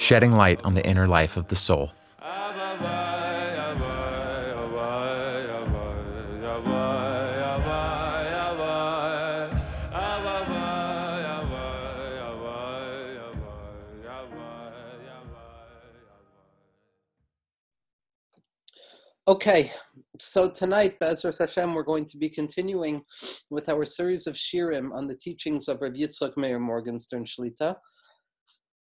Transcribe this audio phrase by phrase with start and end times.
[0.00, 1.92] shedding light on the inner life of the soul.
[19.28, 19.70] Okay,
[20.18, 23.02] so tonight, Bezras Hashem, we're going to be continuing
[23.48, 27.76] with our series of shirim on the teachings of Rav Yitzchak Meir Morgenstern Shlita.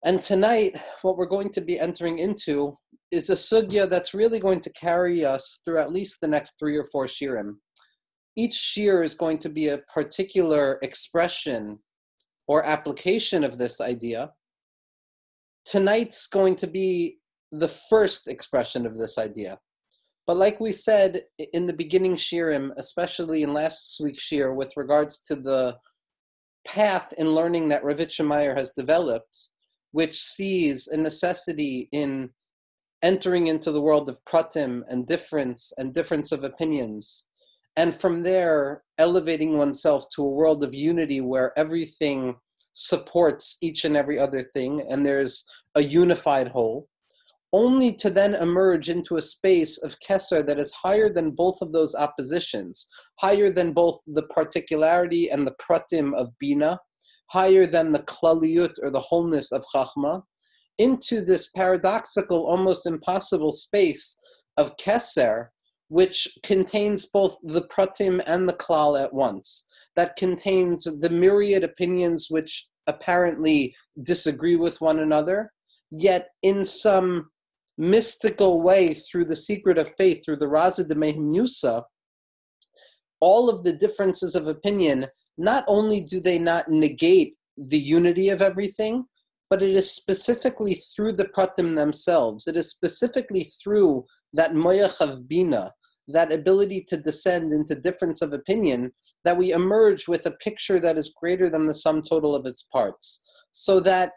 [0.05, 2.79] And tonight, what we're going to be entering into
[3.11, 6.77] is a sugya that's really going to carry us through at least the next three
[6.77, 7.57] or four shirim.
[8.37, 11.81] Each shir is going to be a particular expression
[12.47, 14.31] or application of this idea.
[15.65, 17.19] Tonight's going to be
[17.53, 19.59] the first expression of this idea
[20.31, 21.23] but like we said
[21.55, 25.77] in the beginning shirim, especially in last week's shir, with regards to the
[26.65, 29.50] path in learning that Ravitch Meyer has developed,
[29.93, 32.31] which sees a necessity in
[33.03, 37.29] entering into the world of pratim and difference and difference of opinions,
[37.77, 42.37] and from there elevating oneself to a world of unity where everything
[42.73, 46.89] supports each and every other thing, and there's a unified whole
[47.53, 51.73] only to then emerge into a space of Kesser that is higher than both of
[51.73, 52.87] those oppositions,
[53.19, 56.79] higher than both the particularity and the pratim of Bina,
[57.31, 60.23] higher than the klaliyut or the wholeness of Chachma,
[60.79, 64.19] into this paradoxical, almost impossible space
[64.57, 65.49] of Kesser,
[65.89, 69.67] which contains both the pratim and the klal at once,
[69.97, 75.53] that contains the myriad opinions which apparently disagree with one another,
[75.91, 77.31] yet in some
[77.79, 81.83] mystical way through the secret of faith, through the Raza de Mehimnusa,
[83.21, 85.07] all of the differences of opinion,
[85.39, 89.05] not only do they not negate the unity of everything,
[89.49, 92.47] but it is specifically through the pratim themselves.
[92.47, 95.73] It is specifically through that moyach of bina,
[96.09, 98.93] that ability to descend into difference of opinion,
[99.25, 102.63] that we emerge with a picture that is greater than the sum total of its
[102.63, 103.25] parts.
[103.51, 104.13] So that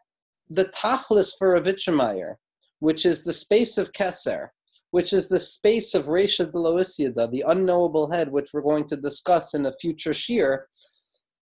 [0.49, 2.35] the tachlis for Ravitchemeyer,
[2.79, 4.49] which is the space of Keser,
[4.91, 8.95] which is the space of Reisha D'lo Isyada, the unknowable head, which we're going to
[8.95, 10.67] discuss in a future shir,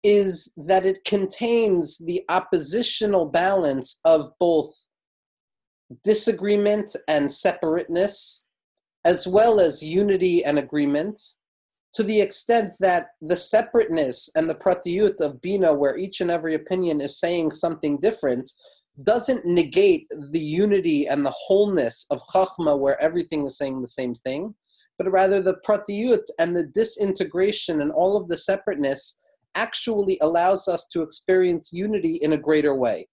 [0.03, 4.87] is that it contains the oppositional balance of both
[6.03, 8.47] disagreement and separateness,
[9.05, 11.19] as well as unity and agreement,
[11.93, 16.55] to the extent that the separateness and the pratiyut of Bina, where each and every
[16.55, 18.51] opinion is saying something different,
[19.03, 24.13] doesn't negate the unity and the wholeness of Chachma where everything is saying the same
[24.13, 24.53] thing,
[24.97, 29.19] but rather the pratiyut and the disintegration and all of the separateness
[29.55, 33.07] actually allows us to experience unity in a greater way.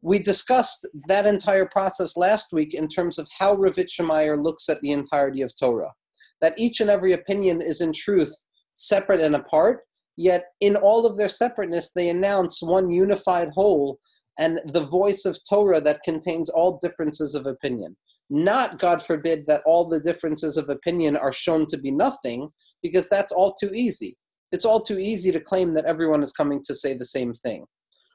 [0.00, 4.90] We discussed that entire process last week in terms of how Ravitchemeyer looks at the
[4.90, 5.92] entirety of Torah.
[6.40, 8.34] That each and every opinion is in truth
[8.74, 9.80] separate and apart,
[10.16, 14.00] yet in all of their separateness, they announce one unified whole
[14.38, 17.96] and the voice of Torah that contains all differences of opinion.
[18.28, 22.48] Not, God forbid, that all the differences of opinion are shown to be nothing,
[22.82, 24.16] because that's all too easy.
[24.52, 27.64] It's all too easy to claim that everyone is coming to say the same thing.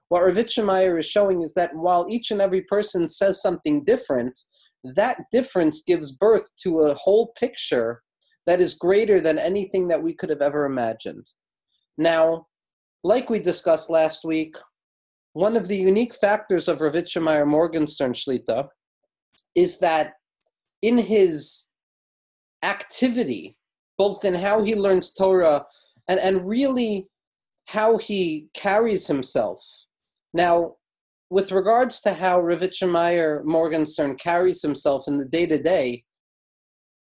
[0.09, 4.37] What Ravitchemeyer is showing is that while each and every person says something different,
[4.95, 8.01] that difference gives birth to a whole picture
[8.45, 11.27] that is greater than anything that we could have ever imagined.
[11.97, 12.47] Now,
[13.03, 14.55] like we discussed last week,
[15.33, 18.69] one of the unique factors of Ravitchemeyer Morgenstern Shlita
[19.55, 20.13] is that
[20.81, 21.65] in his
[22.63, 23.57] activity,
[23.97, 25.65] both in how he learns Torah
[26.07, 27.07] and, and really
[27.67, 29.61] how he carries himself.
[30.33, 30.75] Now,
[31.29, 36.03] with regards to how Ravitchemeyer Morgenstern carries himself in the day to day,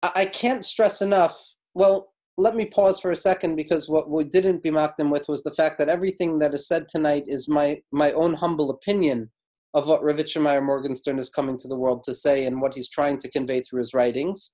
[0.03, 1.39] I can't stress enough.
[1.73, 5.27] Well, let me pause for a second because what we didn't be mocked them with
[5.29, 9.31] was the fact that everything that is said tonight is my my own humble opinion
[9.73, 13.17] of what Ravitchemeyer Morgenstern is coming to the world to say and what he's trying
[13.19, 14.51] to convey through his writings,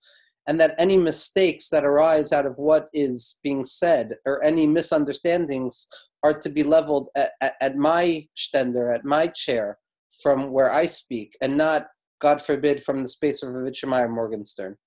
[0.47, 5.87] and that any mistakes that arise out of what is being said or any misunderstandings
[6.23, 9.77] are to be leveled at, at, at my stender, at my chair,
[10.21, 11.87] from where I speak, and not
[12.19, 14.77] God forbid, from the space of Ravitchemeyer Morgenstern.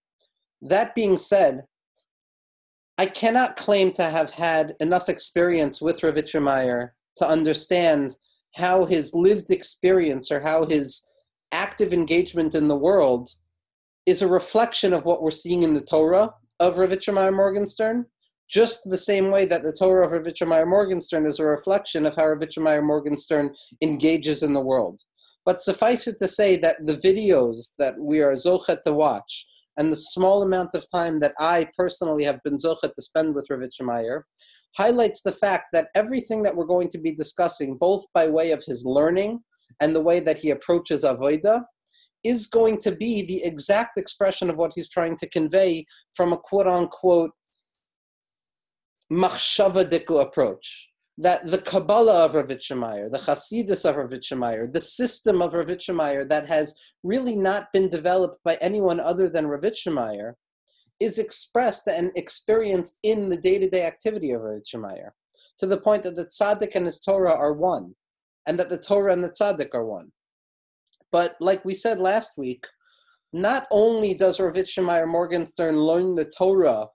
[0.63, 1.65] That being said,
[2.97, 8.17] I cannot claim to have had enough experience with Ravitchemeyer to understand
[8.55, 11.03] how his lived experience or how his
[11.51, 13.29] active engagement in the world
[14.07, 16.31] is a reflection of what we're seeing in the Torah
[16.61, 18.07] of Ravitchemeyer Morgenstern,
[18.51, 22.25] just the same way that the Torah of Ravitchemeyer Morgenstern is a reflection of how
[22.25, 25.01] Ravitchemeyer Morgenstern engages in the world.
[25.45, 29.47] But suffice it to say that the videos that we are zochet to watch
[29.77, 33.49] and the small amount of time that I personally have been zochet to spend with
[33.51, 34.23] Ravitchemeyer
[34.77, 38.63] highlights the fact that everything that we're going to be discussing, both by way of
[38.67, 39.41] his learning
[39.81, 41.63] and the way that he approaches Avoida,
[42.25, 45.85] is going to be the exact expression of what he's trying to convey
[46.17, 47.33] from a quote unquote
[49.13, 50.89] machshava approach.
[51.17, 56.75] That the Kabbalah of Ravitchemeyer, the Hasidus of Ravitchemeyer, the system of Ravitchemeyer that has
[57.05, 60.33] really not been developed by anyone other than Ravitchemeyer,
[60.99, 65.11] is expressed and experienced in the day-to-day activity of Ravitchemeyer,
[65.59, 67.95] to the point that the tzaddik and his Torah are one,
[68.47, 70.11] and that the Torah and the tzaddik are one.
[71.13, 72.67] But like we said last week,
[73.33, 76.87] not only does Ravitchemeyer Morgenstern learn the Torah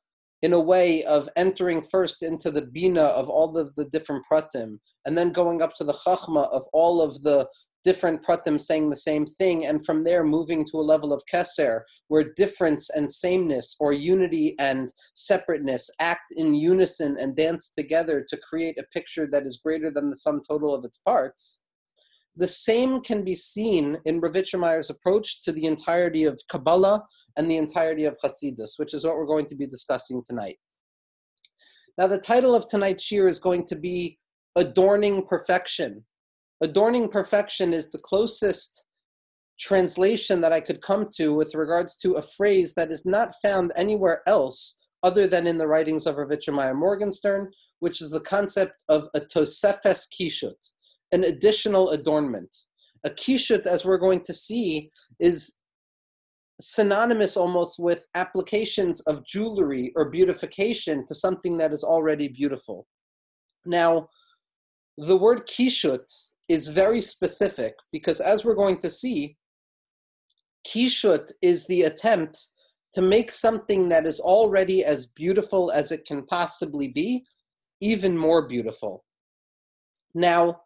[0.41, 4.77] in a way of entering first into the bina of all of the different pratim,
[5.05, 7.45] and then going up to the chachma of all of the
[7.83, 11.81] different pratim saying the same thing, and from there moving to a level of keser,
[12.07, 18.37] where difference and sameness, or unity and separateness, act in unison and dance together to
[18.37, 21.61] create a picture that is greater than the sum total of its parts.
[22.35, 27.03] The same can be seen in Ravitchemeyer's approach to the entirety of Kabbalah
[27.37, 30.57] and the entirety of Hasidus, which is what we're going to be discussing tonight.
[31.97, 34.19] Now, the title of tonight's shir is going to be
[34.55, 36.05] Adorning Perfection.
[36.61, 38.85] Adorning Perfection is the closest
[39.59, 43.73] translation that I could come to with regards to a phrase that is not found
[43.75, 49.07] anywhere else other than in the writings of Ravitchemeyer Morgenstern, which is the concept of
[49.13, 50.71] a tosefes kishut,
[51.11, 52.55] an additional adornment.
[53.03, 55.59] A kishut, as we're going to see, is
[56.59, 62.85] synonymous almost with applications of jewelry or beautification to something that is already beautiful.
[63.65, 64.09] Now,
[64.97, 66.03] the word kishut
[66.49, 69.37] is very specific because, as we're going to see,
[70.67, 72.37] kishut is the attempt
[72.93, 77.23] to make something that is already as beautiful as it can possibly be
[77.81, 79.05] even more beautiful.
[80.13, 80.61] Now,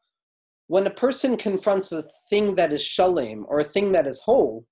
[0.68, 4.66] when a person confronts a thing that is shalem or a thing that is whole,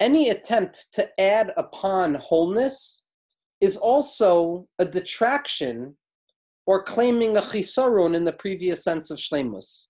[0.00, 3.02] any attempt to add upon wholeness
[3.60, 5.96] is also a detraction
[6.66, 9.88] or claiming a chisarun in the previous sense of shlemus.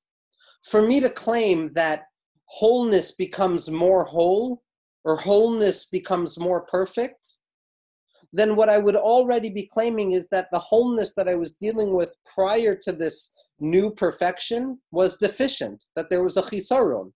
[0.62, 2.04] For me to claim that
[2.46, 4.62] wholeness becomes more whole
[5.04, 7.36] or wholeness becomes more perfect,
[8.32, 11.94] then what I would already be claiming is that the wholeness that I was dealing
[11.94, 17.12] with prior to this new perfection was deficient, that there was a chisaron.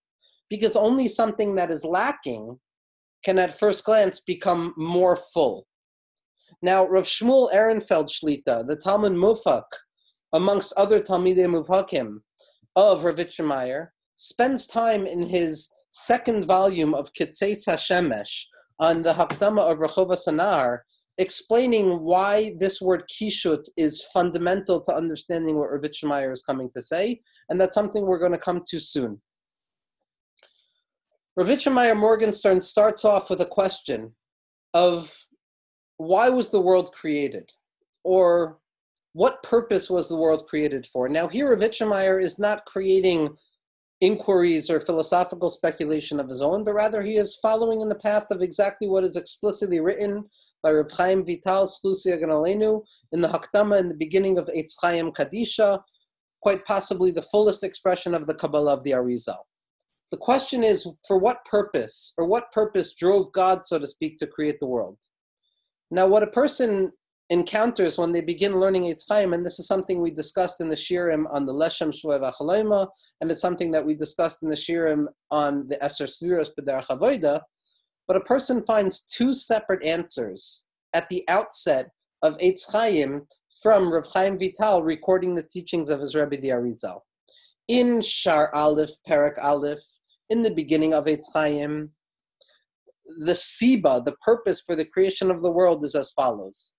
[0.49, 2.59] Because only something that is lacking
[3.25, 5.67] can at first glance become more full.
[6.63, 9.65] Now, Rav Shmuel Ehrenfeld Shlita, the Talmid Muvhak,
[10.33, 12.19] amongst other Talmidei Mufhakim
[12.77, 18.45] of Ravitchemeyer, spends time in his second volume of Kitzeis HaShemesh
[18.79, 20.81] on the Hakdama of Rechovos HaNahar
[21.19, 27.21] explaining why this word kishut is fundamental to understanding what Ravitchemeyer is coming to say,
[27.49, 29.21] and that's something we're going to come to soon.
[31.39, 34.13] Ravitchemeyer Morgenstern starts off with a question
[34.75, 35.27] of
[35.97, 37.51] why was the world created?
[38.05, 38.59] Or
[39.13, 41.09] what purpose was the world created for?
[41.09, 43.37] Now, here Ravitchemeyer is not creating
[44.01, 48.31] inquiries or philosophical speculation of his own, but rather he is following in the path
[48.31, 50.25] of exactly what is explicitly written
[50.63, 55.13] by Reb Chaim Vital Slusia Ganalenu in the Hakdama in the beginning of Eitz Chaim
[55.13, 55.81] Kadisha,
[56.43, 59.39] quite possibly the fullest expression of the Kabbalah of the Arizal.
[60.11, 64.27] The question is, for what purpose, or what purpose drove God, so to speak, to
[64.27, 64.99] create the world?
[65.91, 66.93] Now, what a person
[67.31, 70.77] encounters when they begin learning Eitz Chaim, and this is something we discussed in the
[70.77, 72.89] Shirim on the Leshem Shevo V'Achlama,
[73.21, 77.43] and it's something that we discussed in the Shirim on the Eser Sefiros B'derach Avoida,
[78.09, 81.91] but a person finds two separate answers at the outset
[82.23, 83.27] of Eitz Chaim
[83.63, 87.01] from Rav Chaim Vital recording the teachings of his Rebbe the Arizal.
[87.69, 89.85] In Shar Aleph, Perak Aleph,
[90.31, 91.91] in the beginning of Eitz Chaim,
[93.19, 96.75] the Siba, the purpose for the creation of the world is as follows.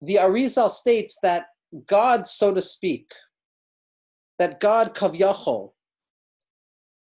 [0.00, 1.46] The Arizal states that
[1.86, 3.12] God, so to speak,
[4.38, 5.72] that God Kavyachol,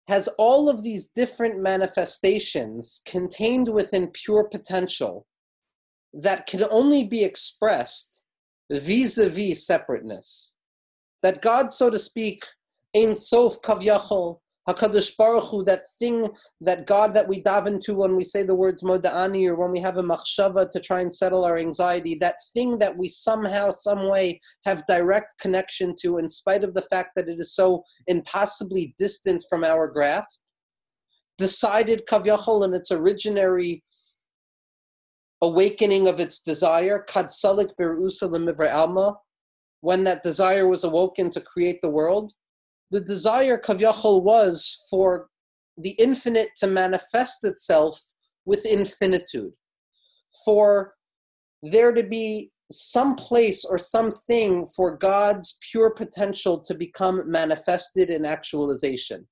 [0.09, 5.27] has all of these different manifestations contained within pure potential
[6.11, 8.23] that can only be expressed
[8.71, 10.55] vis-a-vis separateness.
[11.21, 12.43] That God, so to speak,
[12.95, 16.29] Ein Sof Kavyachol, Hakadosh Baruch Hu, that thing,
[16.61, 19.79] that God that we dive into when we say the words Moda'ani or when we
[19.79, 24.07] have a machshava to try and settle our anxiety, that thing that we somehow, some
[24.07, 28.93] way have direct connection to, in spite of the fact that it is so impossibly
[28.99, 30.41] distant from our grasp,
[31.39, 33.81] decided Kavyachol in its originary
[35.41, 39.17] awakening of its desire, Kadsalik Berusa Lemivra Alma,
[39.81, 42.33] when that desire was awoken to create the world
[42.91, 45.27] the desire kavyachol was for
[45.77, 48.01] the infinite to manifest itself
[48.45, 49.53] with infinitude,
[50.43, 50.93] for
[51.63, 58.25] there to be some place or something for God's pure potential to become manifested in
[58.25, 59.27] actualization.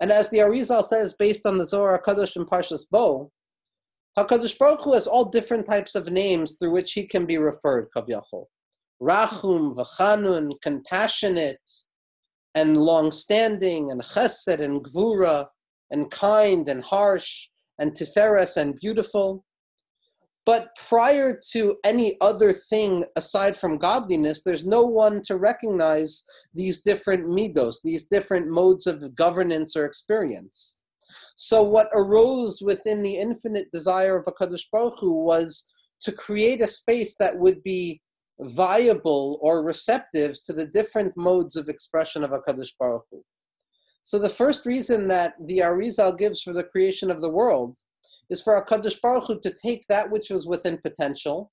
[0.00, 3.32] And as the Arizal says, based on the Zohar Kadosh and Parshas Bo,
[4.16, 7.88] HaKadosh Baruch Hu has all different types of names through which he can be referred,
[7.96, 8.46] Kavyachol.
[9.02, 11.60] Rachum, V'chanun, compassionate,
[12.58, 15.46] and long-standing and chesed and gvura
[15.92, 17.48] and kind and harsh
[17.78, 19.44] and tiferes and beautiful.
[20.44, 26.24] But prior to any other thing aside from godliness, there's no one to recognize
[26.54, 30.80] these different midos, these different modes of governance or experience.
[31.36, 35.68] So what arose within the infinite desire of HaKadosh Baruch Hu was
[36.00, 38.00] to create a space that would be
[38.40, 43.22] viable or receptive to the different modes of expression of HaKadosh Baruch Hu.
[44.02, 47.78] So the first reason that the Arizal gives for the creation of the world
[48.30, 51.50] is for HaKadosh Baruch Hu to take that which was within potential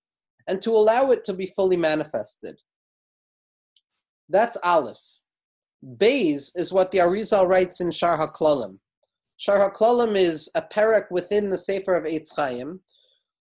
[0.48, 2.60] and to allow it to be fully manifested.
[4.30, 5.00] That's Aleph.
[5.98, 8.78] Bays is what the Arizal writes in Shar HaKlalim.
[9.38, 12.80] Shar HaKlalim is a parak within the Sefer of Eitz Chaim,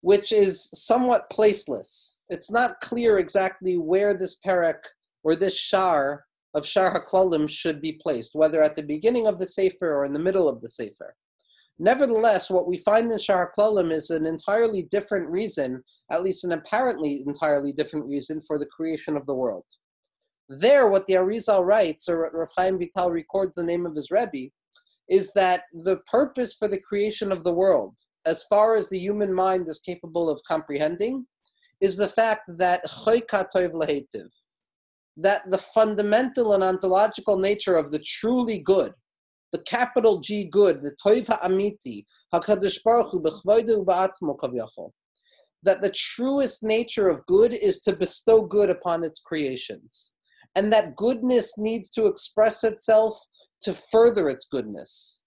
[0.02, 2.16] which is somewhat placeless.
[2.28, 4.84] It's not clear exactly where this parak
[5.24, 9.46] or this shar of Shar HaKlalim should be placed, whether at the beginning of the
[9.46, 11.14] Sefer or in the middle of the Sefer.
[11.78, 16.52] Nevertheless, what we find in Shar HaKlalim is an entirely different reason, at least an
[16.52, 19.64] apparently entirely different reason for the creation of the world.
[20.48, 24.50] There, what the Arizal writes, or Rav Chaim Vital records the name of his Rebbe,
[25.08, 27.94] is that the purpose for the creation of the world,
[28.26, 31.26] as far as the human mind is capable of comprehending,
[31.80, 32.80] is the fact that
[35.16, 38.92] that the fundamental and ontological nature of the truly good,
[39.50, 44.92] the capital G good, the toiv ha'amiti, hakadosh baruch hu
[45.64, 50.14] that the truest nature of good is to bestow good upon its creations,
[50.54, 53.14] and that goodness needs to express itself
[53.60, 55.21] to further its goodness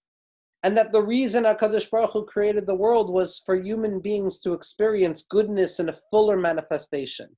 [0.66, 4.52] and that the reason HaKadosh Baruch Hu created the world was for human beings to
[4.52, 7.28] experience goodness in a fuller manifestation.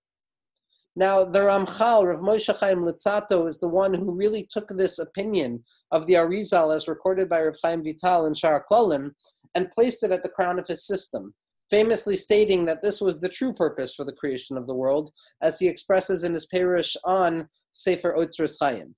[0.96, 5.62] Now, the Ramchal, Rav Moshe Chaim Luzzatto, is the one who really took this opinion
[5.92, 9.10] of the Arizal as recorded by Rav Chaim Vital in Shar Klolim
[9.54, 11.34] and placed it at the crown of his system,
[11.68, 15.10] famously stating that this was the true purpose for the creation of the world,
[15.42, 18.94] as he expresses in his Perush on Sefer Otzros Chaim.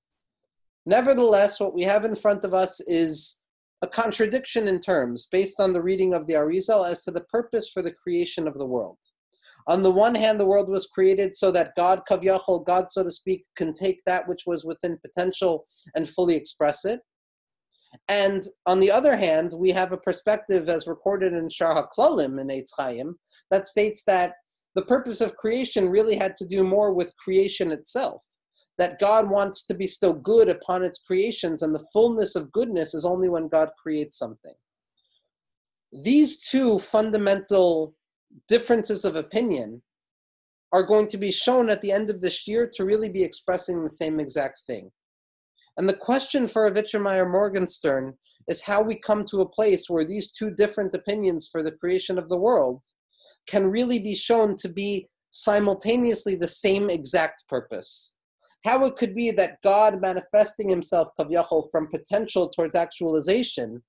[0.87, 3.39] Nevertheless, what we have in front of us is
[3.82, 7.70] a contradiction in terms based on the reading of the Arizal as to the purpose
[7.70, 8.99] for the creation of the world.
[9.66, 13.10] On the one hand, the world was created so that God, Kavyachol, God, so to
[13.10, 17.00] speak, can take that which was within potential and fully express it.
[18.08, 22.49] And on the other hand, we have a perspective as recorded in Shar HaKlalim in
[22.49, 23.16] Eitz Chaim
[23.50, 24.34] that states that
[24.75, 28.22] the purpose of creation really had to do more with creation itself
[28.80, 33.04] that God wants to bestow good upon its creations, and the fullness of goodness is
[33.04, 34.54] only when God creates something.
[35.92, 37.94] These two fundamental
[38.49, 39.82] differences of opinion
[40.72, 43.84] are going to be shown at the end of this year to really be expressing
[43.84, 44.90] the same exact thing.
[45.76, 48.14] And the question for Ravitchemeyer Morgenstern
[48.49, 52.16] is how we come to a place where these two different opinions for the creation
[52.16, 52.82] of the world
[53.46, 58.14] can really be shown to be simultaneously the same exact purpose
[58.64, 63.83] how it could be that God manifesting himself, Kavyachol, from potential towards actualization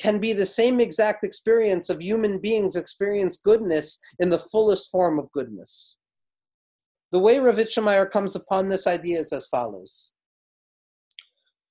[0.00, 5.18] can be the same exact experience of human beings experience goodness in the fullest form
[5.18, 5.96] of goodness.
[7.12, 10.10] The way Ravitchemeyer comes upon this idea is as follows.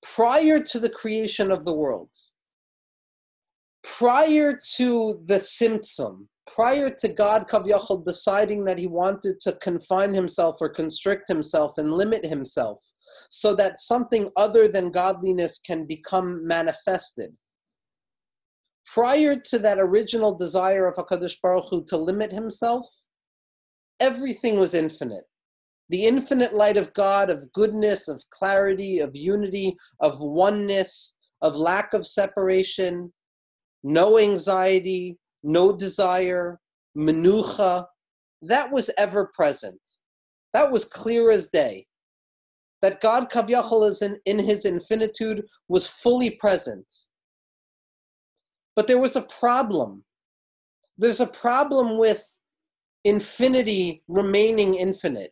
[0.02, 2.10] Prior to the creation of the world,
[3.84, 10.58] prior to the tzimtzum, prior to God Kavyachal deciding that he wanted to confine himself
[10.60, 12.84] or constrict himself and limit himself
[13.30, 17.34] so that something other than godliness can become manifested.
[18.86, 22.86] Prior to that original desire of HaKadosh Baruch Hu to limit himself,
[24.00, 25.24] everything was infinite.
[25.90, 31.94] The infinite light of God, of goodness, of clarity, of unity, of oneness, of lack
[31.94, 33.14] of separation,
[33.84, 36.60] no anxiety, no desire,
[36.98, 37.86] menucha,
[38.42, 39.80] that was ever present.
[40.54, 41.88] That was clear as day.
[42.82, 46.92] That God Kavyachal is in, in his infinitude was fully present.
[48.76, 50.04] But there was a problem.
[50.98, 52.24] There's a problem with
[53.06, 55.32] infinity remaining infinite.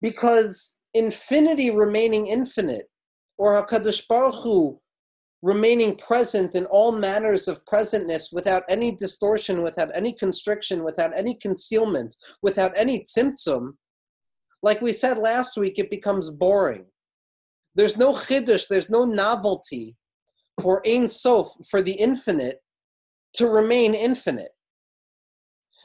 [0.00, 2.86] Because infinity remaining infinite,
[3.36, 4.80] or HaKadosh Baruch Hu
[5.42, 11.34] remaining present in all manners of presentness without any distortion, without any constriction, without any
[11.34, 13.72] concealment, without any tzimtzum,
[14.62, 16.86] like we said last week, it becomes boring.
[17.74, 19.96] There's no chiddush, there's no novelty
[20.60, 22.60] for Ein Sof, for the infinite,
[23.34, 24.50] to remain infinite.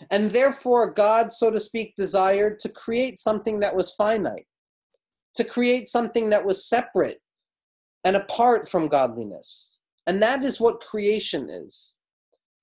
[0.10, 4.48] And therefore, God, so to speak, desired to create something that was finite,
[5.36, 7.20] to create something that was separate
[8.04, 9.80] and apart from godliness.
[10.08, 11.98] And that is what creation is.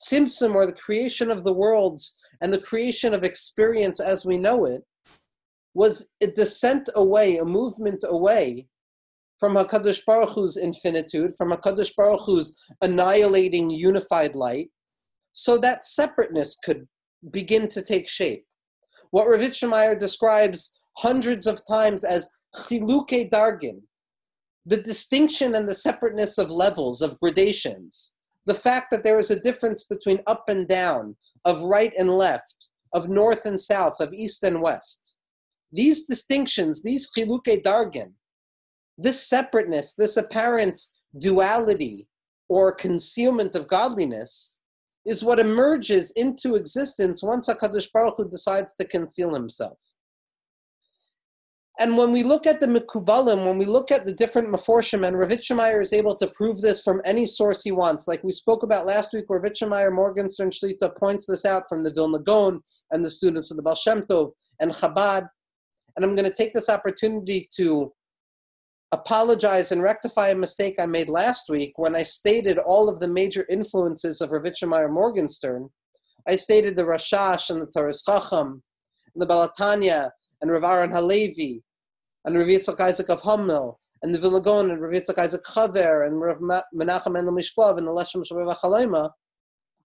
[0.02, 4.64] Tzimtzum, or the creation of the worlds and the creation of experience as we know
[4.64, 4.82] it,
[5.74, 8.66] was a descent away, a movement away
[9.38, 14.70] from HaKadosh Baruch Hu's infinitude, from HaKadosh Baruch Hu's annihilating unified light,
[15.32, 16.86] so that separateness could
[17.30, 18.44] begin to take shape.
[19.10, 23.80] What Ravitchemeyer describes hundreds of times as chiluke dargin,
[24.66, 28.14] the distinction and the separateness of levels, of gradations,
[28.46, 32.68] the fact that there is a difference between up and down, of right and left,
[32.94, 35.16] of north and south, of east and west.
[35.72, 38.12] These distinctions, these chiluke dargin,
[38.98, 40.80] this separateness, this apparent
[41.18, 42.08] duality
[42.48, 44.58] or concealment of godliness,
[45.06, 49.78] is what emerges into existence once HaKadosh Baruch Hu decides to conceal himself.
[51.80, 55.16] And when we look at the Mikubalim, when we look at the different Meforshim, and
[55.16, 58.84] Ravitchemeyer is able to prove this from any source he wants, like we spoke about
[58.84, 63.08] last week, where Ravitchemeyer Morgenstern Shlita points this out from the Vilna Gaon and the
[63.08, 65.26] students of the Baal Shem Tov and Chabad.
[65.96, 67.90] And I'm going to take this opportunity to
[68.92, 73.08] apologize and rectify a mistake I made last week when I stated all of the
[73.08, 75.70] major influences of Ravitchemeyer Morgenstern.
[76.28, 78.62] I stated the Rashash and the Toras Chacham,
[79.14, 80.10] and the Baal HaTanya,
[80.42, 81.62] and Rav Halevi,
[82.24, 86.06] and Rav Yitzchak Isaac of Homel, and the Vilna Gaon, and Rav Yitzchak Isaac Chaver,
[86.06, 89.10] and Rav Menachem Mendel Mishklov, and the Leshem Shevo V'Achlama,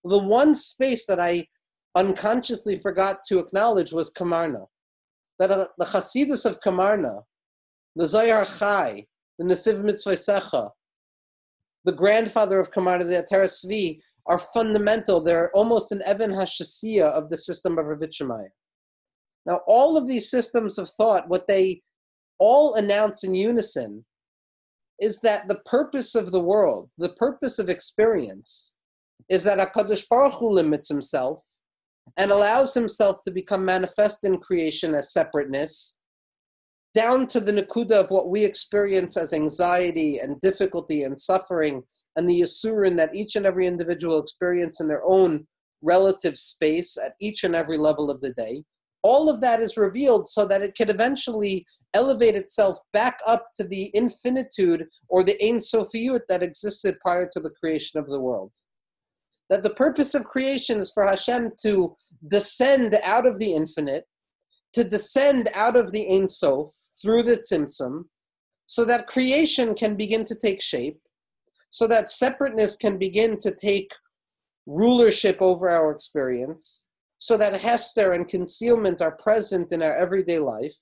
[0.03, 1.47] the one space that I
[1.95, 4.65] unconsciously forgot to acknowledge was Kamarna.
[5.39, 7.23] That uh, the Chasidus of Kamarna,
[7.95, 9.05] the Zohar Chai,
[9.37, 10.71] the Nesiv Mitzvah
[11.85, 15.21] the grandfather of Kamarna, the Ateres Tzvi, are fundamental.
[15.21, 18.49] They're almost an Even HaShesiya of the system of Ravitchemeyer.
[19.45, 21.83] Now, all of these systems of thought, what they
[22.39, 24.05] all announce in unison
[24.99, 28.75] is that the purpose of the world, the purpose of experience,
[29.29, 31.41] is that HaKadosh Baruch Hu limits himself
[32.17, 35.97] and allows himself to become manifest in creation as separateness,
[36.93, 41.83] down to the nakuda of what we experience as anxiety and difficulty and suffering,
[42.15, 45.45] and the yisurin that each and every individual experience in their own
[45.81, 48.63] relative space at each and every level of the day
[49.05, 51.63] all of that is revealed so that it can eventually
[51.93, 57.39] elevate itself back up to the infinitude or the Ein Sofiut that existed prior to
[57.39, 58.51] the creation of the world.
[59.51, 61.95] That the purpose of creation is for Hashem to
[62.27, 64.05] descend out of the infinite,
[64.73, 68.05] to descend out of the Ein Sof through the Tzimtzum,
[68.65, 70.99] so that creation can begin to take shape,
[71.69, 73.91] so that separateness can begin to take
[74.65, 76.87] rulership over our experience,
[77.25, 80.75] so that Hester and concealment are present in our everyday life.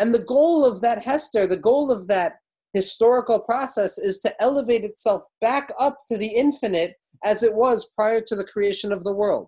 [0.00, 2.38] And the goal of that Hester, the goal of that
[2.74, 8.20] historical process is to elevate itself back up to the infinite as it was prior
[8.20, 9.46] to the creation of the world.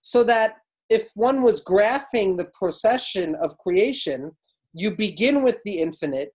[0.00, 0.56] So that
[0.90, 4.32] if one was graphing the procession of creation,
[4.72, 6.32] you begin with the infinite,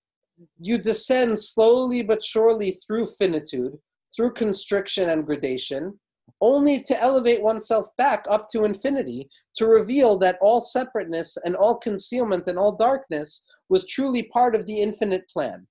[0.57, 3.73] you descend slowly but surely through finitude,
[4.15, 5.99] through constriction and gradation,
[6.41, 11.77] only to elevate oneself back up to infinity to reveal that all separateness and all
[11.77, 15.67] concealment and all darkness was truly part of the infinite plan.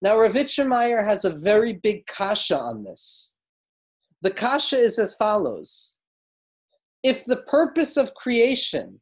[0.00, 3.36] Now, Ravitchemeyer has a very big kasha on this.
[4.22, 5.98] The kasha is as follows
[7.02, 9.00] If the purpose of creation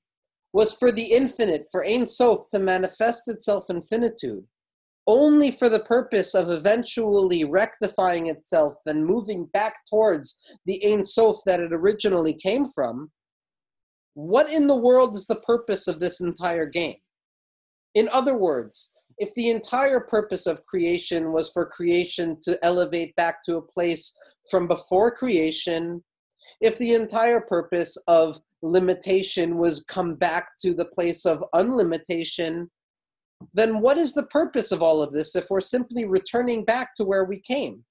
[0.52, 4.44] was for the infinite, for Ein Sof, to manifest itself in finitude,
[5.06, 11.36] only for the purpose of eventually rectifying itself and moving back towards the Ein Sof
[11.46, 13.10] that it originally came from,
[14.14, 16.96] what in the world is the purpose of this entire game?
[17.94, 23.42] In other words, if the entire purpose of creation was for creation to elevate back
[23.44, 24.12] to a place
[24.50, 26.02] from before creation,
[26.60, 32.70] if the entire purpose of limitation was come back to the place of unlimitation,
[33.52, 37.04] then what is the purpose of all of this if we're simply returning back to
[37.04, 37.84] where we came?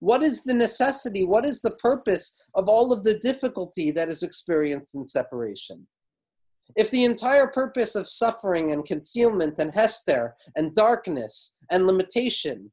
[0.00, 1.24] What is the necessity?
[1.24, 5.86] What is the purpose of all of the difficulty that is experienced in separation?
[6.74, 12.72] If the entire purpose of suffering and concealment and hester and darkness and limitation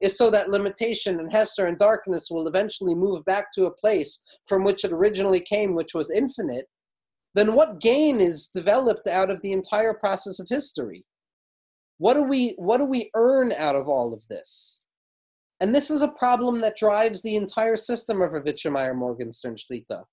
[0.00, 4.24] is so that limitation and hester and darkness will eventually move back to a place
[4.44, 6.66] from which it originally came, which was infinite,
[7.34, 11.04] then what gain is developed out of the entire process of history?
[11.98, 14.86] What do we what do we earn out of all of this?
[15.60, 20.04] And this is a problem that drives the entire system of Ravitcher Meyer Morgenstern Shlita.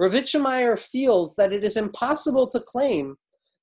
[0.00, 3.16] Ravitchemeyer feels that it is impossible to claim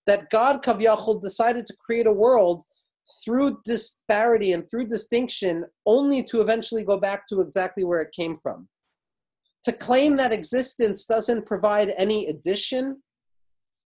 [0.05, 2.63] that God Kavyachol decided to create a world
[3.23, 8.35] through disparity and through distinction only to eventually go back to exactly where it came
[8.35, 8.67] from.
[9.63, 13.01] To claim that existence doesn't provide any addition,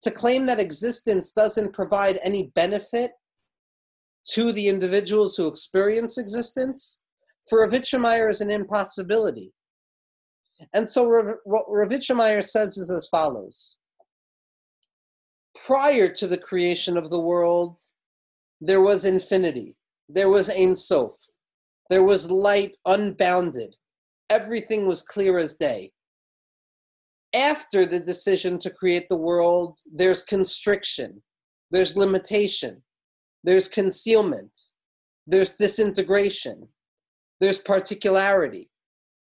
[0.03, 3.11] to claim that existence doesn't provide any benefit
[4.31, 7.01] to the individuals who experience existence,
[7.47, 9.53] for Ravitchemeyer is an impossibility.
[10.73, 13.77] And so Rav, Ravitchemeyer says is as follows.
[15.65, 17.77] Prior to the creation of the world,
[18.61, 19.75] there was infinity.
[20.09, 21.15] There was Ein Sof.
[21.89, 23.75] There was light unbounded.
[24.29, 25.91] Everything was clear as day.
[27.33, 31.21] After the decision to create the world, there's constriction,
[31.69, 32.81] there's limitation,
[33.45, 34.57] there's concealment,
[35.27, 36.67] there's disintegration,
[37.39, 38.71] there's particularity,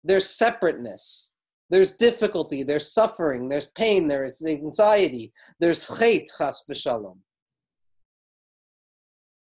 [0.03, 1.35] there's separateness,
[1.69, 7.17] there's difficulty, there's suffering, there's pain, there's anxiety, there's chait, chas v'shalom.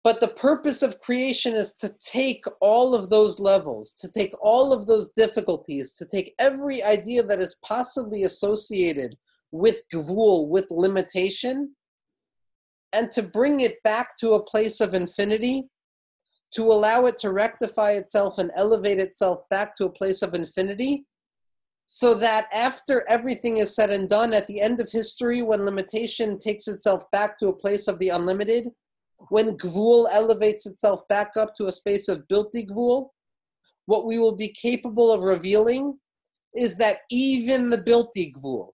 [0.03, 4.71] But the purpose of creation is to take all of those levels, to take all
[4.71, 9.17] of those difficulties, to take every idea that is possibly associated
[9.51, 11.75] with gvul, with limitation,
[12.93, 15.69] and to bring it back to a place of infinity
[16.51, 21.05] to allow it to rectify itself and elevate itself back to a place of infinity,
[21.85, 26.37] so that after everything is said and done, at the end of history, when limitation
[26.37, 28.69] takes itself back to a place of the unlimited,
[29.29, 33.09] when Gvul elevates itself back up to a space of Bilti Gvul,
[33.85, 35.99] what we will be capable of revealing
[36.55, 38.69] is that even the Bilti Gvul,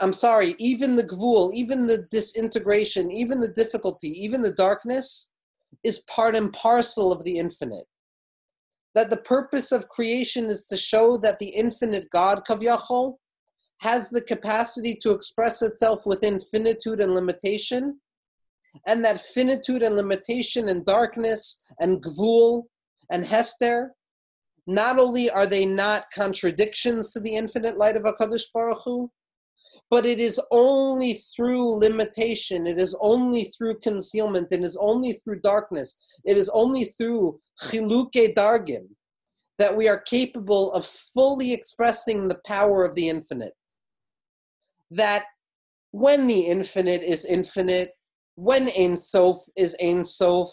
[0.00, 5.32] I'm sorry, even the Gvul, even the disintegration, even the difficulty, even the darkness,
[5.82, 7.86] is part and parcel of the infinite.
[8.94, 13.16] That the purpose of creation is to show that the infinite God, Kavyachol,
[13.80, 18.00] has the capacity to express itself within finitude and limitation,
[18.86, 22.64] and that finitude and limitation and darkness and gvul
[23.10, 23.94] and hester,
[24.66, 29.10] not only are they not contradictions to the infinite light of HaKadosh Baruch Hu,
[29.90, 35.40] but it is only through limitation, it is only through concealment, it is only through
[35.40, 38.86] darkness, it is only through chiluke dargin
[39.58, 43.54] that we are capable of fully expressing the power of the infinite.
[44.90, 45.24] That
[45.90, 47.92] when the infinite is infinite,
[48.36, 50.50] when Ein Sof is Ein Sof,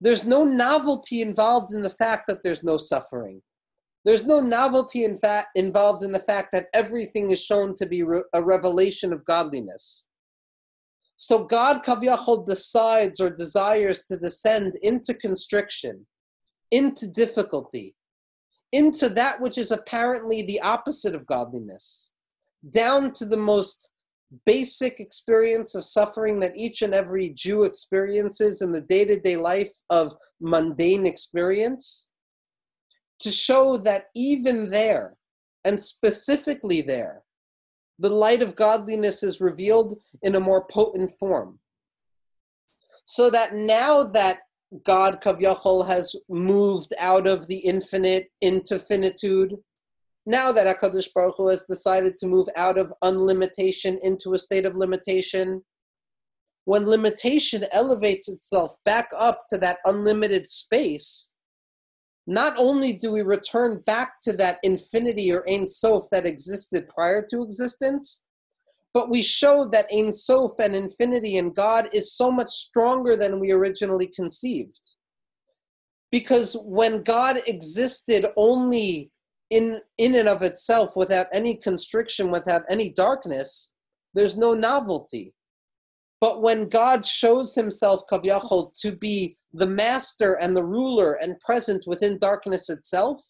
[0.00, 3.40] there's no novelty involved in the fact that there's no suffering.
[4.04, 8.02] There's no novelty in fact involved in the fact that everything is shown to be
[8.02, 10.08] re- a revelation of godliness.
[11.16, 16.06] So God Kavyachol decides or desires to descend into constriction,
[16.72, 17.94] into difficulty,
[18.72, 22.12] into that which is apparently the opposite of godliness,
[22.70, 23.90] down to the most
[24.46, 29.36] basic experience of suffering that each and every Jew experiences in the day to day
[29.36, 32.11] life of mundane experience
[33.22, 35.16] to show that even there,
[35.64, 37.22] and specifically there,
[37.98, 41.58] the light of godliness is revealed in a more potent form.
[43.04, 44.40] So that now that
[44.84, 49.56] God Kavyachol has moved out of the infinite into finitude,
[50.24, 54.64] now that HaKadosh Baruch Hu has decided to move out of unlimitation into a state
[54.64, 55.62] of limitation,
[56.64, 61.31] when limitation elevates itself back up to that unlimited space,
[62.26, 67.24] not only do we return back to that infinity or Ein Sof that existed prior
[67.30, 68.26] to existence,
[68.94, 73.40] but we show that Ein Sof and infinity and God is so much stronger than
[73.40, 74.96] we originally conceived.
[76.10, 79.10] Because when God existed only
[79.50, 83.72] in, in and of itself without any constriction, without any darkness,
[84.14, 85.34] there's no novelty.
[86.22, 91.82] But when God shows himself, Kavyachol, to be the master and the ruler and present
[91.84, 93.20] within darkness itself,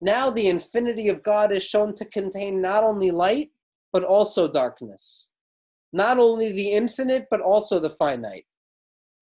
[0.00, 3.50] now the infinity of God is shown to contain not only light,
[3.92, 5.30] but also darkness.
[5.92, 8.46] Not only the infinite, but also the finite.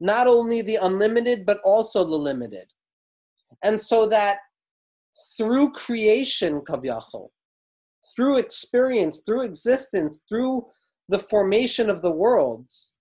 [0.00, 2.72] Not only the unlimited, but also the limited.
[3.62, 4.38] And so that
[5.36, 7.28] through creation, Kavyachol,
[8.16, 10.64] through experience, through existence, through
[11.08, 12.98] the formation of the worlds,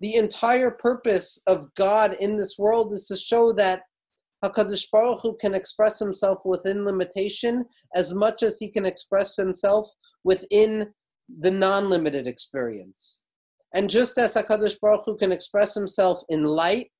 [0.00, 3.82] the entire purpose of God in this world is to show that
[4.44, 9.88] Hakadosh Baruch Hu can express himself within limitation as much as he can express himself
[10.24, 10.88] within
[11.40, 13.22] the non-limited experience.
[13.74, 16.90] And just as Hakadosh Baruch Hu can express himself in light,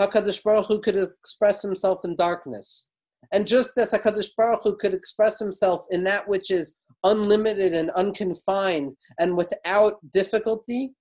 [0.00, 2.90] Hakadosh Baruch Hu could express himself in darkness.
[3.32, 7.90] And just as Hakadosh Baruch Hu could express himself in that which is unlimited and
[7.90, 10.92] unconfined and without difficulty,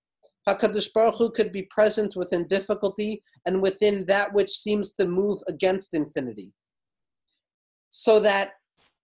[0.48, 5.40] Hakadosh Baruch Hu could be present within difficulty and within that which seems to move
[5.48, 6.52] against infinity.
[7.90, 8.54] So that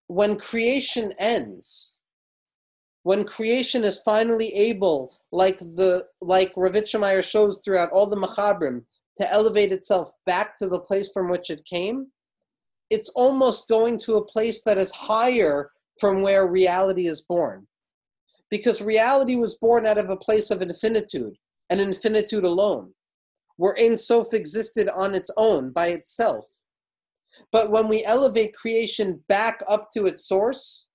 [0.08, 1.98] when creation ends,
[3.04, 8.84] when creation is finally able, like the like Ravitchemeyer shows throughout all the Machabrim,
[9.18, 12.08] to elevate itself back to the place from which it came,
[12.90, 17.68] it's almost going to a place that is higher from where reality is born.
[18.50, 21.36] Because reality was born out of a place of infinitude,
[21.70, 22.94] and infinitude alone,
[23.58, 26.46] where Ein Sof existed on its own, by itself.
[27.52, 30.90] But when we elevate creation back up to its source,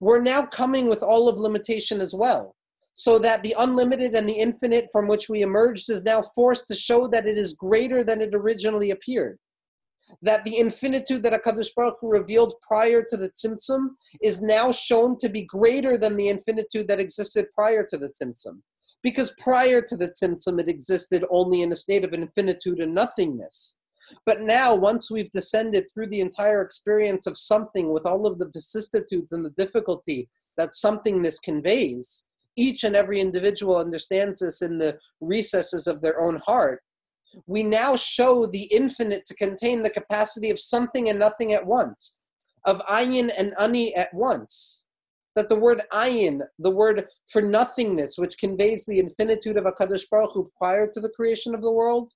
[0.00, 2.54] we're now coming with all of limitation as well.
[2.92, 6.74] So that the unlimited and the infinite from which we emerged is now forced to
[6.74, 9.38] show that it is greater than it originally appeared.
[10.22, 13.88] That the infinitude that HaKadosh Baruch Hu revealed prior to the Tzimtzum
[14.22, 18.60] is now shown to be greater than the infinitude that existed prior to the Tzimtzum.
[19.02, 23.78] Because prior to the Tzimtzum, it existed only in a state of infinitude and nothingness.
[24.24, 28.50] But now, once we've descended through the entire experience of something with all of the
[28.52, 32.24] vicissitudes and the difficulty that somethingness conveys,
[32.56, 36.82] each and every individual understands this in the recesses of their own heart.
[37.46, 42.22] We now show the infinite to contain the capacity of something and nothing at once,
[42.64, 44.86] of ayin and ani at once.
[45.34, 50.32] That the word ayin, the word for nothingness, which conveys the infinitude of HaKadosh Baruch
[50.32, 52.12] Hu prior to the creation of the world,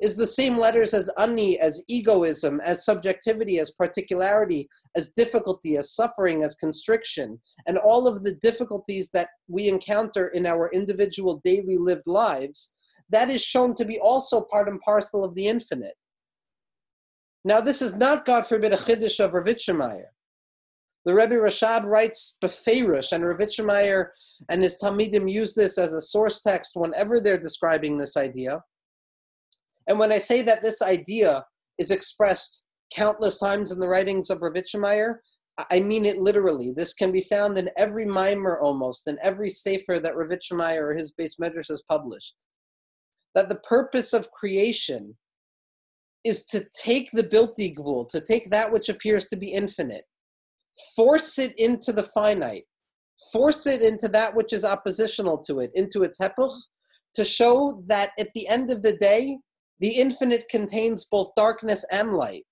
[0.00, 5.92] is the same letters as ani, as egoism, as subjectivity, as particularity, as difficulty, as
[5.92, 11.76] suffering, as constriction, and all of the difficulties that we encounter in our individual daily
[11.76, 12.74] lived lives,
[13.10, 15.94] that is shown to be also part and parcel of the infinite.
[17.44, 20.06] Now, this is not, God forbid, a chiddush of Ravitchemeyer.
[21.04, 24.08] The Rebbe Rashab writes Beferish, and Ravitchemeyer
[24.50, 28.60] and his Talmidim use this as a source text whenever they're describing this idea.
[29.86, 31.44] And when I say that this idea
[31.78, 35.14] is expressed countless times in the writings of Ravitchemeyer,
[35.70, 36.72] I mean it literally.
[36.76, 41.12] This can be found in every mimer almost, in every sefer that Ravitchemeyer or his
[41.12, 42.34] base medrash has published.
[43.38, 45.16] That the purpose of creation
[46.24, 50.02] is to take the bilti gvul, to take that which appears to be infinite,
[50.96, 52.64] force it into the finite,
[53.32, 56.56] force it into that which is oppositional to it, into its hepuch,
[57.14, 59.38] to show that at the end of the day,
[59.78, 62.44] the infinite contains both darkness and light,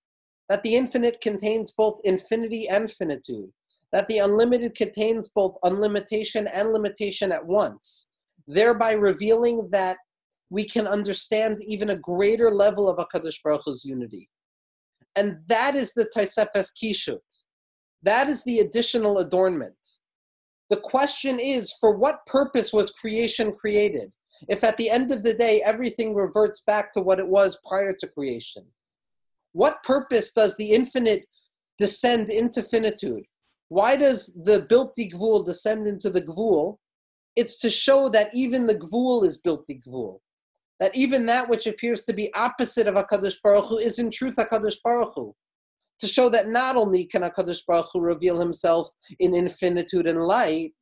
[0.48, 3.50] that the infinite contains both infinity and finitude,
[3.90, 8.12] that the unlimited contains both unlimitation and limitation at once,
[8.46, 9.96] thereby revealing that
[10.50, 14.28] we can understand even a greater level of HaKadosh Baruch Hu's unity.
[15.16, 17.44] And that is the Tosefes Kishut.
[18.02, 19.76] That is the additional adornment.
[20.68, 24.12] The question is, for what purpose was creation created?
[24.48, 27.92] if at the end of the day everything reverts back to what it was prior
[27.98, 28.64] to creation?
[29.52, 31.24] What purpose does the infinite
[31.78, 33.24] descend into finitude?
[33.68, 36.76] Why does the bilti gvul descend into the gvul?
[37.34, 40.20] It's to show that even the gvul is bilti gvul.
[40.78, 44.36] That even that which appears to be opposite of HaKadosh Baruch Hu is in truth
[44.36, 45.34] HaKadosh Baruch Hu.
[46.00, 50.72] To show that not only can HaKadosh Baruch Hu reveal himself in infinitude and light,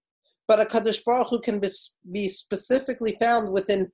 [0.48, 1.61] but HaKadosh Baruch Hu can
[2.12, 3.90] be, specifically found within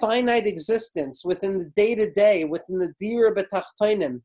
[0.00, 4.20] finite existence, within the day to day, within the dira betachtoinim.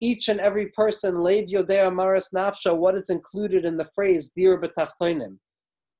[0.00, 4.60] Each and every person, leiv yodea maras nafsho, what is included in the phrase dira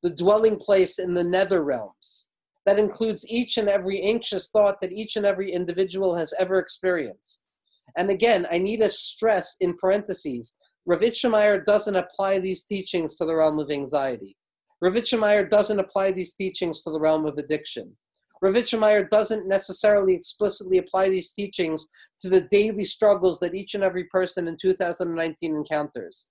[0.04, 2.28] the dwelling place in the nether realms.
[2.66, 7.48] That includes each and every anxious thought that each and every individual has ever experienced.
[7.96, 10.54] And again, I need to stress in parentheses
[10.88, 14.36] Ravitchemeyer doesn't apply these teachings to the realm of anxiety.
[14.82, 17.96] Ravitchemeyer doesn't apply these teachings to the realm of addiction.
[18.42, 21.88] Ravitchemeyer doesn't necessarily explicitly apply these teachings
[22.20, 26.28] to the daily struggles that each and every person in 2019 encounters.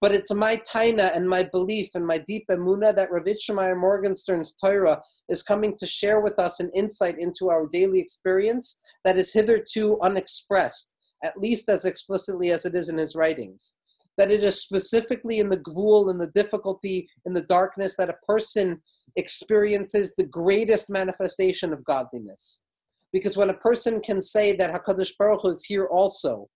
[0.00, 5.00] But it's my taina and my belief and my deep emuna that Ravitchemeyer Morgenstern's Torah
[5.28, 9.98] is coming to share with us an insight into our daily experience that is hitherto
[10.02, 13.76] unexpressed, at least as explicitly as it is in his writings
[14.16, 18.16] that it is specifically in the gvul, in the difficulty, in the darkness that a
[18.26, 18.80] person
[19.16, 22.64] experiences the greatest manifestation of godliness.
[23.12, 26.48] Because when a person can say that Hakadosh Baruch Hu is here also,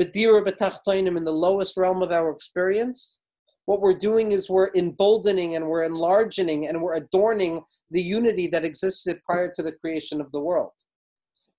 [0.00, 3.20] betachtoinim in the lowest realm of our experience,
[3.66, 8.64] what we're doing is we're emboldening and we're enlarging and we're adorning the unity that
[8.64, 10.72] existed prior to the creation of the world.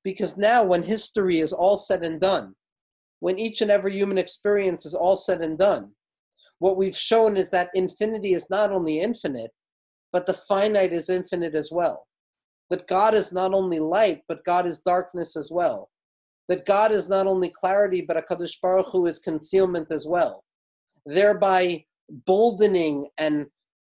[0.03, 2.55] Because now, when history is all said and done,
[3.23, 5.91] when each and every human experience is all said and done.
[6.59, 9.51] What we've shown is that infinity is not only infinite,
[10.11, 12.05] but the finite is infinite as well.
[12.69, 15.89] That God is not only light, but God is darkness as well.
[16.49, 20.43] That God is not only clarity, but HaKadosh Baruch Hu is concealment as well.
[21.05, 21.85] Thereby
[22.27, 23.47] boldening and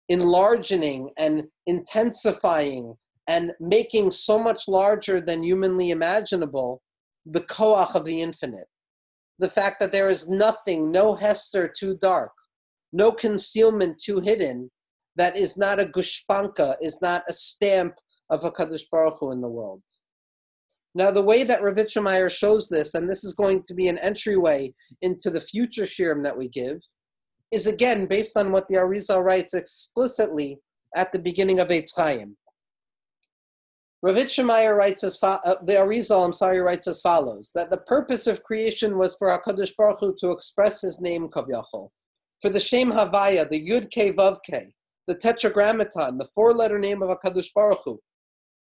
[0.10, 2.96] enlarging and intensifying
[3.28, 6.82] and making so much larger than humanly imaginable
[7.26, 8.68] the koach of the infinite
[9.40, 12.32] the fact that there is nothing, no Hester too dark,
[12.92, 14.72] no concealment too hidden,
[15.16, 17.96] that is not a gushpanka, is not a stamp
[18.30, 19.82] of HaKadosh Baruch Hu in the world.
[20.96, 24.74] Now, the way that Ravitchemeyer shows this, and this is going to be an entryway
[25.02, 26.82] into the future shirim that we give,
[27.52, 30.60] is again based on what the Arizal writes explicitly
[30.96, 32.36] at the beginning of Eitz Chaim.
[34.06, 38.28] Ravitchemeyer writes as fo- uh, the Arizal, I'm sorry, writes as follows: that the purpose
[38.28, 41.90] of creation was for Hakadosh Baruch Hu to express His name Kavyachol,
[42.42, 44.72] for the Shem Havaya, the Yud Ke Vav Ke,
[45.08, 48.00] the Tetragrammaton, the four-letter name of Hakadosh Baruch Hu,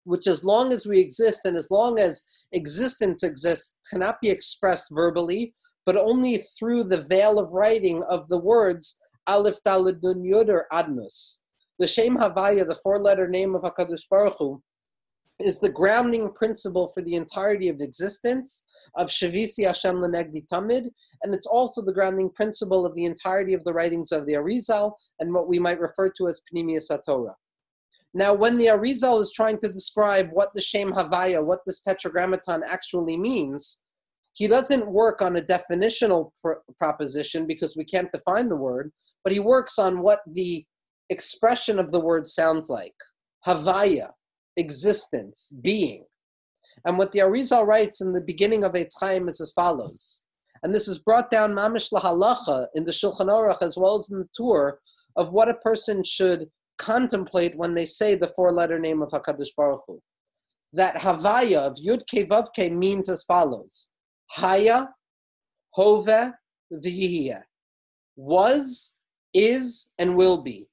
[0.03, 4.87] which as long as we exist and as long as existence exists cannot be expressed
[4.91, 5.53] verbally,
[5.85, 10.67] but only through the veil of writing of the words Aleph Daled Nun Yud or
[10.71, 11.39] Adnus.
[11.79, 14.61] The Shem Havaya, the four-letter name of Hakadosh Baruch Hu,
[15.39, 20.89] is the grounding principle for the entirety of existence of Shavisi Hashem Lenegdi Tamid,
[21.23, 24.93] and it's also the grounding principle of the entirety of the writings of the Arizal
[25.19, 27.35] and what we might refer to as Pnimius Torah.
[28.13, 32.61] Now, when the Arizal is trying to describe what the Shem Havaya, what this tetragrammaton
[32.65, 33.83] actually means,
[34.33, 38.91] he doesn't work on a definitional pr- proposition because we can't define the word,
[39.23, 40.65] but he works on what the
[41.09, 42.95] expression of the word sounds like.
[43.45, 44.09] Havaya,
[44.57, 46.05] existence, being.
[46.85, 50.25] And what the Arizal writes in the beginning of Eitz Chaim is as follows.
[50.63, 54.19] And this is brought down mamish lahalacha in the Shulchan Aruch as well as in
[54.19, 54.79] the Tur
[55.15, 56.47] of what a person should
[56.81, 60.01] contemplate when they say the four-letter name of Hakadosh Baruch Hu.
[60.73, 63.91] That Havaya of Yud Ke Vav Ke means as follows:
[64.31, 64.89] Haya,
[65.77, 66.33] Hove,
[66.73, 67.41] V'yihya,
[68.15, 68.97] was,
[69.33, 70.67] is, and will be.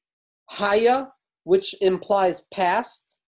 [0.51, 1.09] Haya,
[1.45, 3.21] which implies past,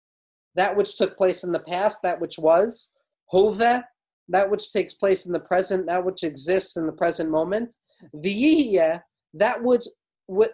[0.54, 2.90] that which took place in the past, that which was,
[3.32, 3.82] hove,
[4.28, 7.74] that which takes place in the present, that which exists in the present moment,
[8.14, 9.00] v'yihya,
[9.34, 9.86] that which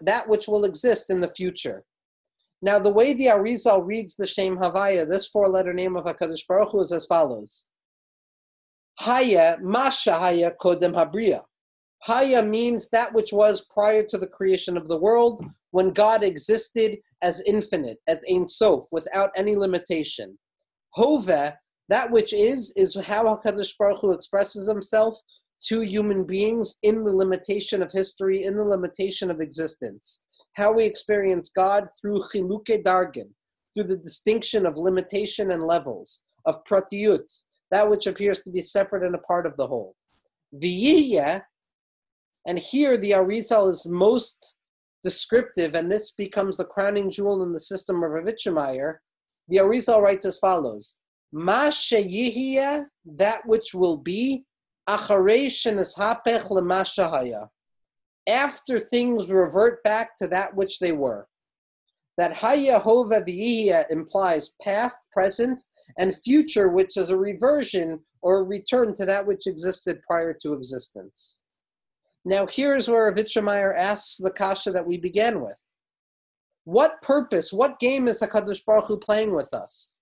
[0.03, 1.85] that which will exist in the future.
[2.65, 6.71] Now, the way the Arizal reads the Shem Havaya, this four-letter name of Hakadosh Baruch
[6.71, 7.67] Hu, is as follows:
[9.01, 11.43] Haya Masha Haya Kodem Habriya.
[12.05, 16.97] Haya means that which was prior to the creation of the world, when God existed
[17.21, 20.39] as infinite, as Ein Sof, without any limitation.
[20.95, 21.27] Hove,
[21.91, 25.21] that which is, is how HaKadosh Baruch Hu expresses himself
[25.67, 30.25] to human beings in the limitation of history, in the limitation of existence.
[30.55, 33.31] How we experience God through chiluke dargin,
[33.73, 37.29] through the distinction of limitation and levels, of pratiyut,
[37.71, 39.97] that which appears to be separate and a part of the whole.
[40.55, 41.43] V'yihya,
[42.47, 44.57] and here the Arizal is most
[45.03, 48.97] descriptive, and this becomes the crowning jewel in the system of Ravitchemeyer,
[49.49, 50.99] the Arizal writes as follows:
[51.33, 54.45] Ma sheyihya, that which will be,
[54.89, 57.49] acharei shenishapech lemashahaya.
[58.27, 61.27] After things revert back to that which they were.
[62.17, 63.25] That haya hova
[63.91, 65.61] implies past, present,
[65.99, 70.53] and future, which is a reversion or a return to that which existed prior to
[70.53, 71.43] existence.
[72.25, 75.61] Now, here's where Ravitchemeyer asks the kasha that we began with.
[76.65, 79.99] What purpose, what game is HaKadosh Baruch Hu playing with us?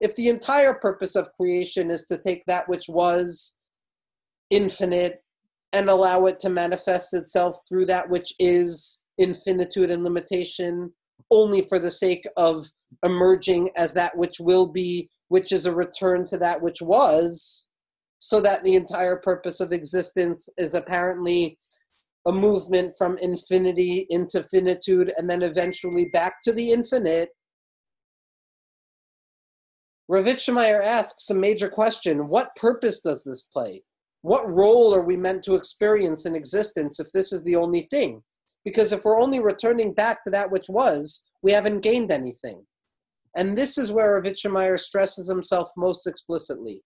[0.00, 3.56] If the entire purpose of creation is to take that which was
[4.50, 5.21] infinite
[5.72, 10.92] and allow it to manifest itself through that which is infinitude and limitation,
[11.30, 12.70] only for the sake of
[13.02, 17.70] emerging as that which will be, which is a return to that which was,
[18.18, 21.58] so that the entire purpose of existence is apparently
[22.26, 27.30] a movement from infinity into finitude and then eventually back to the infinite.
[30.10, 33.82] Ravitchemeyer asks a major question What purpose does this play?
[34.22, 38.22] What role are we meant to experience in existence if this is the only thing?
[38.64, 42.64] Because if we're only returning back to that which was, we haven't gained anything.
[43.36, 46.82] And this is where Ravitchemeyer stresses himself most explicitly.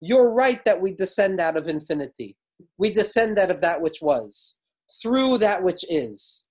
[0.00, 2.36] You're right that we descend out of infinity.
[2.76, 4.58] We descend out of that which was,
[5.02, 6.46] through that which is.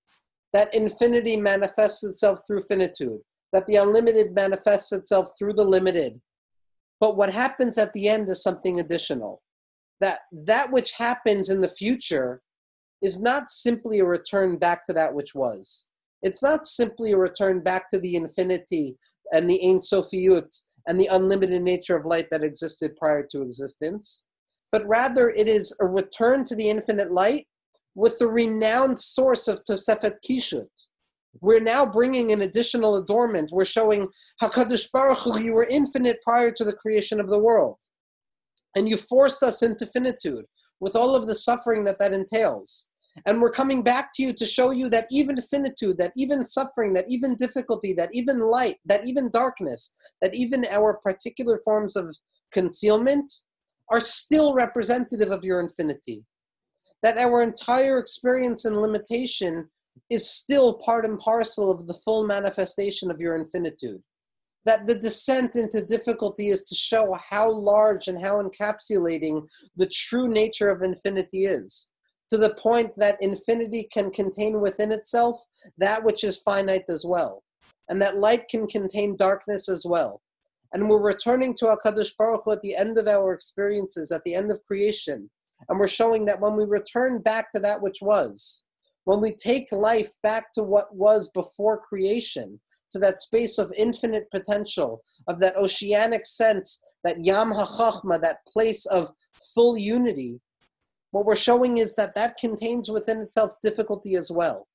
[0.53, 3.20] That infinity manifests itself through finitude,
[3.53, 6.20] that the unlimited manifests itself through the limited.
[6.99, 9.41] But what happens at the end is something additional.
[9.99, 12.41] That that which happens in the future
[13.01, 15.87] is not simply a return back to that which was.
[16.21, 18.97] It's not simply a return back to the infinity
[19.31, 20.49] and the Ein Sofiyut
[20.87, 24.25] and the unlimited nature of light that existed prior to existence,
[24.71, 27.45] but rather it is a return to the infinite light
[27.93, 30.87] with the renowned source of Tosefet Kishut.
[31.41, 33.49] We're now bringing an additional adornment.
[33.51, 34.07] We're showing
[34.41, 37.77] Hakadosh Baruch Hu, you were infinite prior to the creation of the world,
[38.76, 40.45] and you forced us into finitude
[40.80, 42.89] with all of the suffering that that entails.
[43.26, 46.93] And we're coming back to you to show you that even finitude, that even suffering,
[46.93, 52.15] that even difficulty, that even light, that even darkness, that even our particular forms of
[52.51, 53.30] concealment
[53.89, 56.26] are still representative of your infinity.
[57.01, 59.70] That our entire experience and limitation
[60.09, 64.01] is still part and parcel of the full manifestation of your infinitude.
[64.68, 69.47] That the descent into difficulty is to show how large and how encapsulating
[69.78, 71.89] the true nature of infinity is
[72.30, 75.41] to the point that infinity can contain within itself
[75.78, 77.43] that which is finite as well,
[77.88, 80.22] and that light can contain darkness as well.
[80.74, 84.36] And we're returning to HaKadosh Baruch Hu at the end of our experiences, at the
[84.36, 85.30] end of creation,
[85.70, 88.65] and we're showing that when we return back to that which was,
[89.05, 92.59] when we take life back to what was before creation,
[92.97, 98.85] to that space of infinite potential, of that oceanic sense, that Yam HaChachma, that place
[98.87, 99.11] of
[99.53, 100.39] full unity,
[101.11, 104.67] what we're showing is that that contains within itself difficulty as well.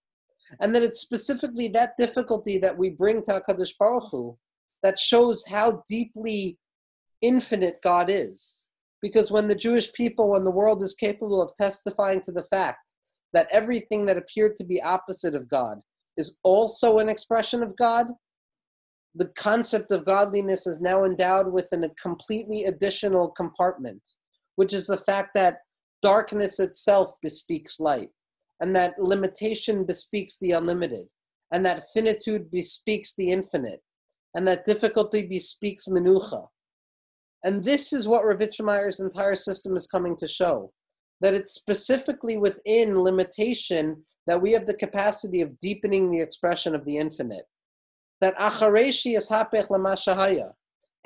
[0.60, 4.38] And that it's specifically that difficulty that we bring to HaKadosh Baruch Hu
[4.82, 6.58] that shows how deeply
[7.22, 8.66] infinite God is.
[9.00, 12.92] Because when the Jewish people, when the world is capable of testifying to the fact
[13.32, 15.80] that everything that appeared to be opposite of God
[16.22, 18.06] is also an expression of God,
[19.14, 24.02] the concept of godliness is now endowed with a completely additional compartment,
[24.56, 25.58] which is the fact that
[26.00, 28.10] darkness itself bespeaks light,
[28.60, 31.06] and that limitation bespeaks the unlimited,
[31.52, 33.82] and that finitude bespeaks the infinite,
[34.34, 36.46] and that difficulty bespeaks menucha.
[37.44, 40.72] And this is what Ravitchemeyer's entire system is coming to show
[41.22, 46.84] that it's specifically within limitation that we have the capacity of deepening the expression of
[46.84, 47.44] the infinite.
[48.20, 50.50] That acharei shenishapech lamashahaya.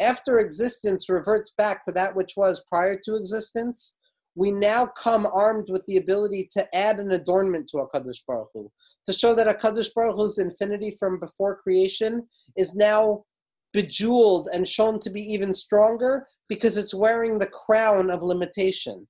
[0.01, 3.97] After existence reverts back to that which was prior to existence,
[4.35, 8.71] we now come armed with the ability to add an adornment to HaKadosh Baruch Hu,
[9.07, 13.25] to show that HaKadosh Baruch Hu's infinity from before creation is now
[13.73, 19.07] bejeweled and shown to be even stronger because it's wearing the crown of limitation.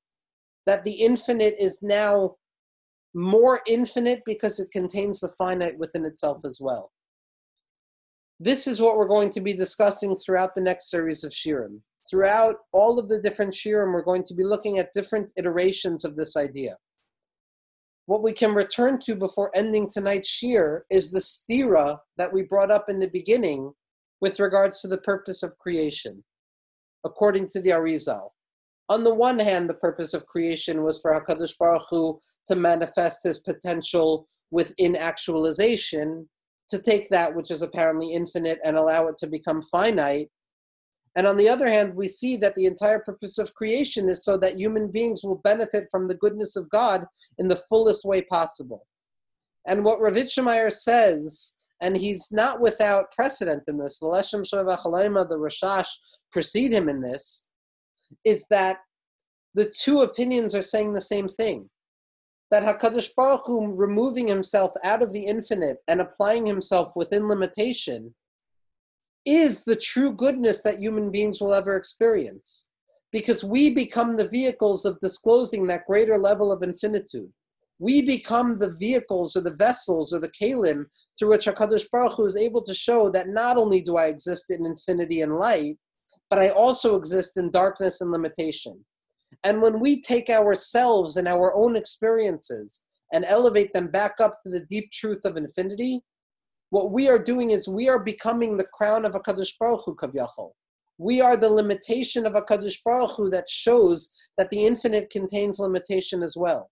[0.66, 2.36] That the infinite is now
[3.14, 6.92] more infinite because it contains the finite within itself as well.
[8.38, 12.56] This is what we're going to be discussing throughout the next series of Shirim throughout
[12.72, 16.36] all of the different shirim, we're going to be looking at different iterations of this
[16.36, 16.76] idea.
[18.06, 22.70] What we can return to before ending tonight's shir is the stira that we brought
[22.70, 23.72] up in the beginning
[24.20, 26.22] with regards to the purpose of creation,
[27.04, 28.28] according to the Arizal.
[28.88, 32.18] On the one hand, the purpose of creation was for HaKadosh Baruch Hu
[32.48, 36.28] to manifest his potential within actualization,
[36.70, 40.30] to take that which is apparently infinite and allow it to become finite,
[41.16, 44.36] and on the other hand, we see that the entire purpose of creation is so
[44.36, 47.06] that human beings will benefit from the goodness of God
[47.38, 48.86] in the fullest way possible.
[49.66, 55.26] And what Ravitchemeyer says, and he's not without precedent in this, the Leshem Shevo V'Achlama,
[55.26, 55.88] the Rashash
[56.30, 57.50] precede him in this,
[58.24, 58.78] is that
[59.54, 61.70] the two opinions are saying the same thing.
[62.50, 68.14] that Hakadosh Baruch Hu removing himself out of the infinite and applying himself within limitation
[69.24, 72.68] is the true goodness that human beings will ever experience,
[73.10, 77.32] because we become the vehicles of disclosing that greater level of infinitude.
[77.78, 80.84] We become the vehicles or the vessels or the kalim
[81.18, 84.50] through which Hakadosh Baruch Hu is able to show that not only do I exist
[84.50, 85.76] in infinity and light,
[86.30, 88.84] but I also exist in darkness and limitation.
[89.44, 94.50] And when we take ourselves and our own experiences and elevate them back up to
[94.50, 96.02] the deep truth of infinity,
[96.70, 100.50] what we are doing is we are becoming the crown of HaKadosh Baruch Hu Kavyachol.
[100.98, 106.22] We are the limitation of HaKadosh Baruch Hu that shows that the infinite contains limitation
[106.22, 106.70] as well.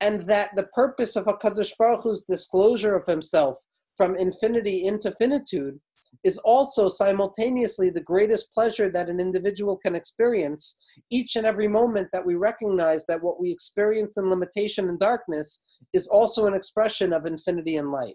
[0.00, 3.58] And that the purpose of HaKadosh Baruch Hu's disclosure of himself
[3.96, 5.78] from infinity into finitude
[6.24, 10.78] is also simultaneously the greatest pleasure that an individual can experience
[11.10, 15.64] each and every moment that we recognize that what we experience in limitation and darkness
[15.92, 18.14] is also an expression of infinity and light.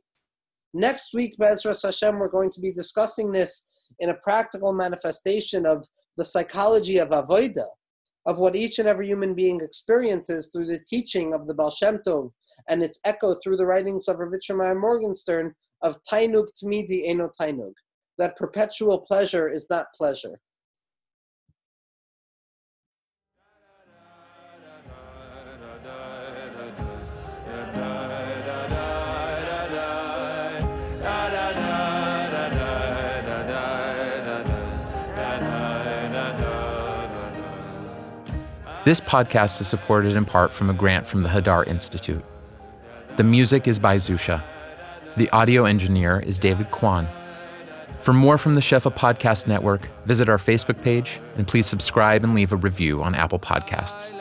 [0.73, 3.63] Next week, Bezras Hashem, we're going to be discussing this
[3.99, 7.65] in a practical manifestation of the psychology of avoida,
[8.25, 11.99] of what each and every human being experiences through the teaching of the Baal Shem
[12.05, 12.31] Tov
[12.67, 17.73] and its echo through the writings of Rav Morgenstern of Tainug Tmidi Eno Tainug
[18.17, 20.39] that perpetual pleasure is not pleasure.
[38.85, 42.23] This podcast is supported in part from a grant from the Hadar Institute.
[43.17, 44.41] The music is by Zusha.
[45.17, 47.07] The audio engineer is David Kwan.
[48.01, 52.35] For more from the Shefa Podcast Network, visit our Facebook page and please subscribe and
[52.35, 54.13] leave a review on Apple Podcasts.